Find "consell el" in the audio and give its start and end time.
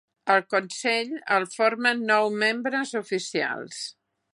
0.53-1.47